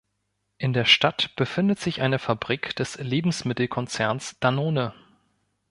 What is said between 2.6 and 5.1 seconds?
des Lebensmittelkonzerns Danone.